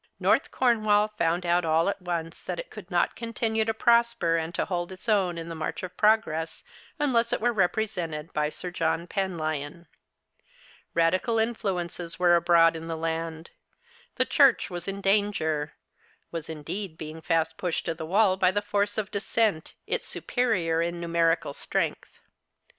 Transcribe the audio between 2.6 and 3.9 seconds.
could not continue to